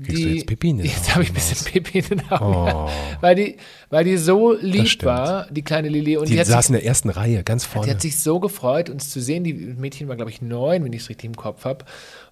[0.02, 2.68] Kriegst du jetzt Pipi in den Jetzt habe ich ein bisschen Pipi in den Augen.
[2.68, 2.90] Ja.
[3.20, 3.58] Weil, die,
[3.90, 6.18] weil die so lieb war, die kleine Lilly.
[6.18, 7.92] Und die, Die hat sich saß in der ersten Reihe, ganz die vorne.
[7.92, 9.44] hat sich so gefreut, uns zu sehen.
[9.44, 11.84] Die Mädchen war, glaube ich, neun, wenn ich es richtig im Kopf habe.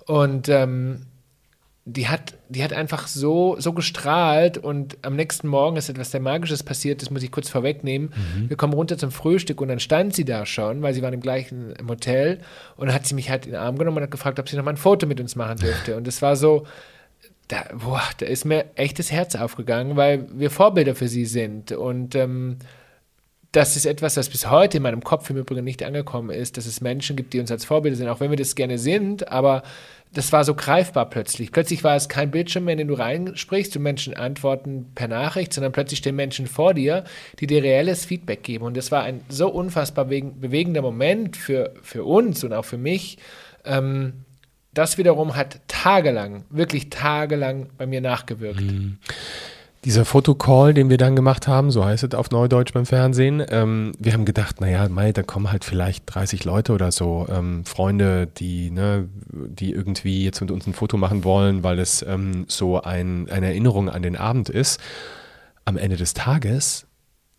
[0.05, 1.07] Und ähm,
[1.87, 6.19] die hat, die hat einfach so, so gestrahlt und am nächsten Morgen ist etwas sehr
[6.19, 8.11] Magisches passiert, das muss ich kurz vorwegnehmen.
[8.47, 11.21] Wir kommen runter zum Frühstück und dann stand sie da schon, weil sie waren im
[11.21, 12.39] gleichen im Hotel
[12.75, 14.57] und dann hat sie mich halt in den Arm genommen und hat gefragt, ob sie
[14.57, 15.95] noch mal ein Foto mit uns machen dürfte.
[15.95, 16.65] Und es war so,
[17.47, 21.71] da, boah, da ist mir echt das Herz aufgegangen, weil wir Vorbilder für sie sind
[21.71, 22.57] und ähm,
[23.51, 26.65] das ist etwas, das bis heute in meinem Kopf im Übrigen nicht angekommen ist, dass
[26.65, 29.63] es Menschen gibt, die uns als Vorbilder sind, auch wenn wir das gerne sind, aber
[30.15, 31.51] das war so greifbar plötzlich.
[31.51, 35.53] Plötzlich war es kein Bildschirm mehr, in den du reinsprichst und Menschen antworten per Nachricht,
[35.53, 37.03] sondern plötzlich stehen Menschen vor dir,
[37.39, 38.63] die dir reelles Feedback geben.
[38.63, 42.77] Und das war ein so unfassbar bewegen- bewegender Moment für, für uns und auch für
[42.77, 43.17] mich.
[43.65, 44.25] Ähm,
[44.73, 48.63] das wiederum hat tagelang, wirklich tagelang bei mir nachgewirkt.
[49.85, 53.91] Dieser Fotocall, den wir dann gemacht haben, so heißt es auf Neudeutsch beim Fernsehen, ähm,
[53.99, 58.25] wir haben gedacht, naja, Mai, da kommen halt vielleicht 30 Leute oder so, ähm, Freunde,
[58.25, 62.81] die, ne, die irgendwie jetzt mit uns ein Foto machen wollen, weil es ähm, so
[62.81, 64.79] ein, eine Erinnerung an den Abend ist.
[65.65, 66.87] Am Ende des Tages,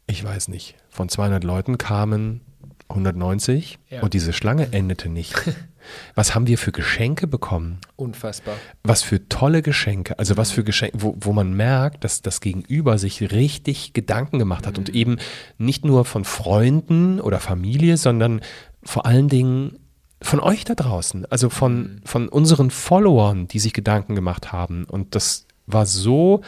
[0.06, 2.42] ich weiß nicht, von 200 Leuten kamen
[2.88, 4.02] 190 Ja.
[4.02, 5.34] und diese Schlange endete nicht.
[6.14, 7.78] Was haben wir für Geschenke bekommen?
[7.96, 8.56] Unfassbar.
[8.82, 12.98] Was für tolle Geschenke, also was für Geschenke, wo, wo man merkt, dass das Gegenüber
[12.98, 15.18] sich richtig Gedanken gemacht hat und eben
[15.58, 18.40] nicht nur von Freunden oder Familie, sondern
[18.82, 19.78] vor allen Dingen
[20.20, 24.84] von euch da draußen, also von, von unseren Followern, die sich Gedanken gemacht haben.
[24.86, 26.40] Und das war so,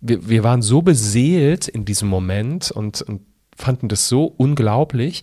[0.00, 3.22] wir, wir waren so beseelt in diesem Moment und, und
[3.56, 5.22] fanden das so unglaublich.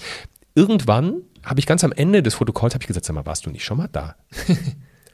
[0.56, 3.50] Irgendwann habe ich ganz am Ende des Fotocalls habe ich gesagt, sag mal, warst du
[3.50, 4.16] nicht schon mal da?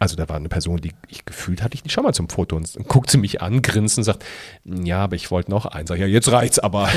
[0.02, 2.56] Also da war eine Person, die ich gefühlt hatte ich nicht schon mal zum Foto
[2.56, 4.24] und dann guckt sie mich an, grinst und sagt,
[4.64, 5.90] ja, aber ich wollte noch eins.
[5.90, 6.88] Sag ich, ja, jetzt reicht's aber.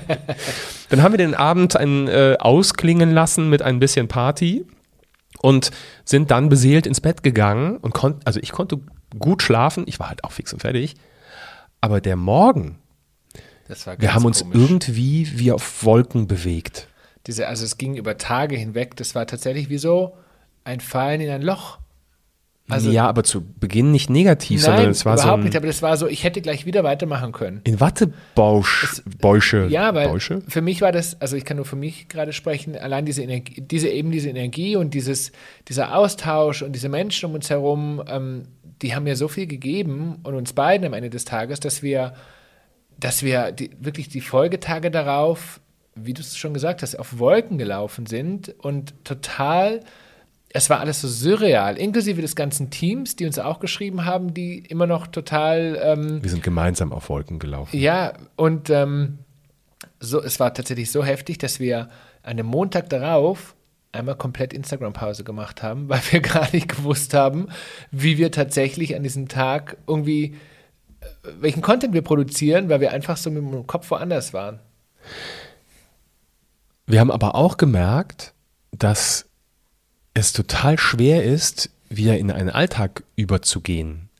[0.88, 4.64] dann haben wir den Abend ein, äh, ausklingen lassen mit ein bisschen Party
[5.42, 5.70] und
[6.06, 8.80] sind dann beseelt ins Bett gegangen und konnten, also ich konnte
[9.18, 10.94] gut schlafen, ich war halt auch fix und fertig.
[11.82, 12.78] Aber der Morgen,
[13.98, 14.56] wir haben uns komisch.
[14.56, 16.88] irgendwie wie auf Wolken bewegt.
[17.26, 18.96] Diese, also es ging über Tage hinweg.
[18.96, 20.16] Das war tatsächlich wie so
[20.64, 21.78] ein Fallen in ein Loch.
[22.68, 25.56] Also ja, aber zu Beginn nicht negativ, sondern nein, es war so überhaupt ein, nicht.
[25.56, 27.60] Aber das war so, ich hätte gleich wieder weitermachen können.
[27.64, 30.40] in Wattebausch, Bäusche, Ja, weil Bäusche?
[30.48, 33.60] für mich war das, also ich kann nur für mich gerade sprechen, allein diese Energie,
[33.60, 35.30] diese eben diese Energie und dieses,
[35.68, 38.44] dieser Austausch und diese Menschen um uns herum, ähm,
[38.80, 42.14] die haben mir so viel gegeben und uns beiden am Ende des Tages, dass wir,
[42.98, 45.60] dass wir die, wirklich die Folgetage darauf,
[45.94, 49.80] wie du es schon gesagt hast, auf Wolken gelaufen sind und total,
[50.50, 54.58] es war alles so surreal, inklusive des ganzen Teams, die uns auch geschrieben haben, die
[54.58, 57.76] immer noch total ähm, Wir sind gemeinsam auf Wolken gelaufen.
[57.78, 59.18] ja, und ähm,
[60.00, 61.88] so, es war tatsächlich so heftig, dass wir
[62.22, 63.54] an dem Montag darauf
[63.92, 67.48] einmal komplett Instagram-Pause gemacht haben, weil wir gar nicht gewusst haben,
[67.90, 70.36] wie wir tatsächlich an diesem Tag irgendwie,
[71.00, 71.06] äh,
[71.40, 74.58] welchen Content wir produzieren, weil wir einfach so mit dem Kopf woanders waren.
[76.86, 78.34] Wir haben aber auch gemerkt,
[78.72, 79.26] dass
[80.12, 84.10] es total schwer ist, wieder in einen Alltag überzugehen.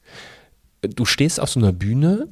[0.83, 2.29] Du stehst auf so einer Bühne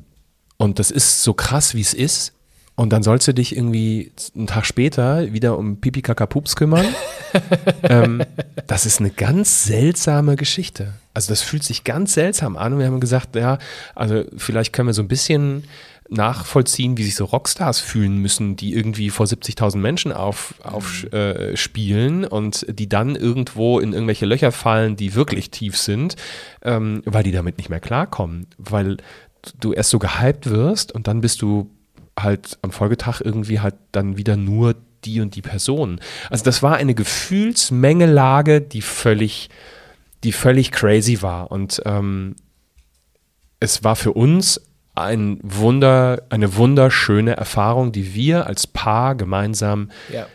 [0.56, 2.32] und das ist so krass, wie es ist.
[2.74, 6.86] Und dann sollst du dich irgendwie einen Tag später wieder um Pipi Kaka Pups kümmern.
[7.82, 8.24] ähm,
[8.66, 10.94] das ist eine ganz seltsame Geschichte.
[11.12, 12.72] Also das fühlt sich ganz seltsam an.
[12.72, 13.58] Und wir haben gesagt, ja,
[13.94, 15.64] also vielleicht können wir so ein bisschen
[16.12, 21.56] nachvollziehen, wie sich so Rockstars fühlen müssen, die irgendwie vor 70.000 Menschen auf, auf äh,
[21.56, 26.16] spielen und die dann irgendwo in irgendwelche Löcher fallen, die wirklich tief sind,
[26.62, 28.98] ähm, weil die damit nicht mehr klarkommen, weil
[29.60, 31.70] du erst so gehypt wirst und dann bist du
[32.18, 36.00] halt am Folgetag irgendwie halt dann wieder nur die und die Person.
[36.30, 39.50] Also das war eine Gefühlsmengelage, die völlig,
[40.22, 41.50] die völlig crazy war.
[41.50, 42.36] Und ähm,
[43.58, 44.60] es war für uns
[44.94, 50.26] ein Wunder, eine wunderschöne Erfahrung, die wir als Paar gemeinsam Ja.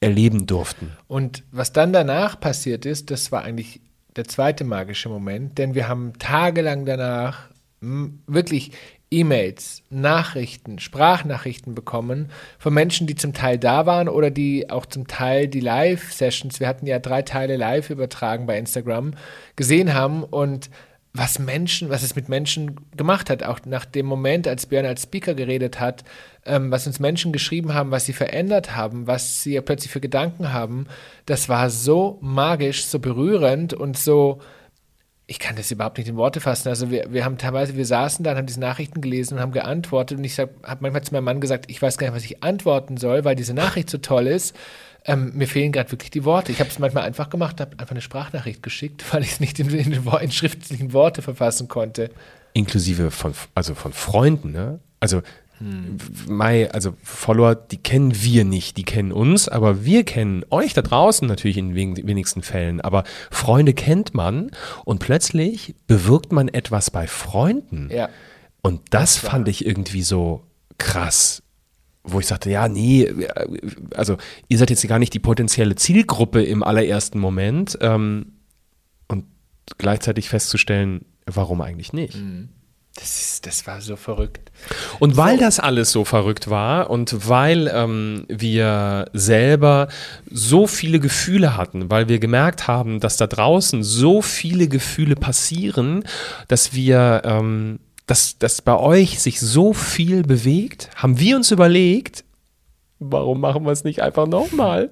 [0.00, 0.92] erleben durften.
[1.08, 3.80] Und was dann danach passiert ist, das war eigentlich
[4.16, 7.48] der zweite magische Moment, denn wir haben tagelang danach
[7.82, 8.70] m, wirklich
[9.10, 15.06] E-Mails, Nachrichten, Sprachnachrichten bekommen von Menschen, die zum Teil da waren oder die auch zum
[15.06, 19.14] Teil die Live-Sessions, wir hatten ja drei Teile live übertragen bei Instagram,
[19.56, 20.68] gesehen haben und
[21.16, 25.04] was Menschen, was es mit Menschen gemacht hat, auch nach dem Moment, als Björn als
[25.04, 26.02] Speaker geredet hat,
[26.44, 30.00] ähm, was uns Menschen geschrieben haben, was sie verändert haben, was sie ja plötzlich für
[30.00, 30.88] Gedanken haben,
[31.24, 34.40] das war so magisch, so berührend und so,
[35.26, 36.68] ich kann das überhaupt nicht in Worte fassen.
[36.68, 39.52] Also wir, wir haben teilweise, wir saßen da und haben diese Nachrichten gelesen und haben
[39.52, 42.42] geantwortet und ich habe manchmal zu meinem Mann gesagt, ich weiß gar nicht, was ich
[42.42, 44.54] antworten soll, weil diese Nachricht so toll ist.
[45.04, 46.50] Ähm, mir fehlen gerade wirklich die Worte.
[46.50, 49.58] Ich habe es manchmal einfach gemacht, habe einfach eine Sprachnachricht geschickt, weil ich es nicht
[49.58, 52.10] in, in, in schriftlichen Worte verfassen konnte.
[52.52, 54.80] Inklusive von, also von Freunden, ne?
[55.00, 55.22] Also,
[56.26, 60.82] Mai, also Follower, die kennen wir nicht, die kennen uns, aber wir kennen euch da
[60.82, 62.80] draußen natürlich in wenigsten Fällen.
[62.80, 64.50] Aber Freunde kennt man
[64.84, 67.88] und plötzlich bewirkt man etwas bei Freunden.
[67.90, 68.08] Ja.
[68.62, 70.42] Und das, Das fand ich irgendwie so
[70.76, 71.42] krass,
[72.04, 73.10] wo ich sagte, ja, nee,
[73.94, 78.34] also ihr seid jetzt gar nicht die potenzielle Zielgruppe im allerersten Moment ähm,
[79.08, 79.24] und
[79.78, 82.14] gleichzeitig festzustellen, warum eigentlich nicht.
[82.94, 84.52] Das, ist, das war so verrückt.
[85.00, 89.88] Und weil das alles so verrückt war und weil ähm, wir selber
[90.30, 96.04] so viele Gefühle hatten, weil wir gemerkt haben, dass da draußen so viele Gefühle passieren,
[96.46, 102.24] dass wir ähm, dass, dass bei euch sich so viel bewegt, haben wir uns überlegt,
[102.98, 104.90] warum machen wir es nicht einfach nochmal?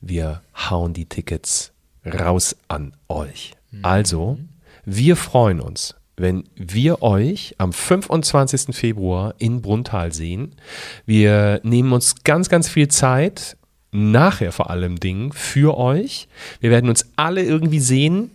[0.00, 1.72] wir hauen die Tickets
[2.06, 3.52] raus an euch.
[3.82, 4.38] Also,
[4.86, 8.74] wir freuen uns, wenn wir euch am 25.
[8.74, 10.56] Februar in Brunntal sehen.
[11.04, 13.57] Wir nehmen uns ganz, ganz viel Zeit,
[13.90, 16.28] nachher vor allem Dingen, für euch.
[16.60, 18.30] Wir werden uns alle irgendwie sehen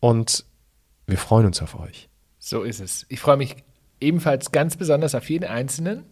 [0.00, 0.44] und
[1.06, 2.08] wir freuen uns auf euch.
[2.38, 3.06] So ist es.
[3.08, 3.56] Ich freue mich
[4.00, 6.04] ebenfalls ganz besonders auf jeden Einzelnen.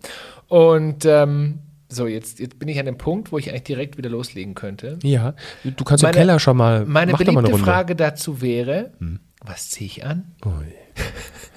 [0.47, 4.11] Und ähm, so, jetzt, jetzt bin ich an dem Punkt, wo ich eigentlich direkt wieder
[4.11, 4.99] loslegen könnte.
[5.03, 6.87] Ja, du kannst Meine- im Keller schon mal.
[6.87, 7.53] Meine mach mal beliebte.
[7.53, 7.65] Hm.
[7.65, 8.93] Frage dazu wäre,
[9.45, 10.35] was ziehe ich an?
[10.45, 10.53] Ui.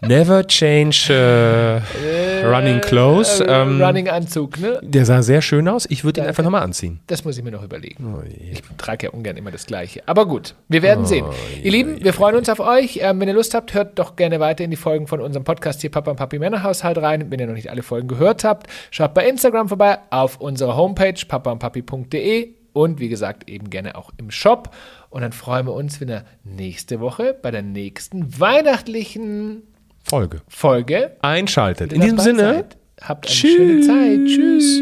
[0.00, 3.40] Never change äh, running clothes.
[3.40, 4.78] Äh, Ähm, Running Anzug, ne?
[4.82, 5.86] Der sah sehr schön aus.
[5.88, 7.00] Ich würde ihn einfach nochmal anziehen.
[7.06, 8.14] Das muss ich mir noch überlegen.
[8.14, 8.28] Ui.
[8.52, 10.02] Ich trage ja ungern immer das Gleiche.
[10.06, 11.24] Aber gut, wir werden sehen.
[11.62, 12.98] Ihr Lieben, wir freuen uns auf euch.
[13.02, 15.80] Ähm, wenn ihr Lust habt, hört doch gerne weiter in die Folgen von unserem Podcast
[15.80, 17.30] hier Papa und Papi Männerhaushalt rein.
[17.30, 21.14] Wenn ihr noch nicht alle Folgen gehört habt, schaut bei Instagram vorbei auf unserer Homepage
[21.26, 24.74] papaundpapi.de und wie gesagt eben gerne auch im Shop.
[25.08, 29.62] Und dann freuen wir uns, wenn ihr nächste Woche bei der nächsten weihnachtlichen
[30.04, 30.42] Folge.
[30.48, 31.92] Folge Einschaltet.
[31.92, 32.42] In diesem Sinne.
[32.54, 32.76] seid.
[33.00, 34.26] Habt eine schöne Zeit.
[34.26, 34.80] Tschüss.